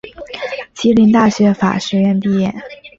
[0.73, 2.51] 吉林大学法学院毕业。